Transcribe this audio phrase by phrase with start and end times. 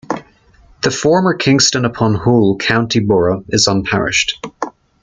[0.81, 4.39] The former Kingston upon Hull County Borough is unparished.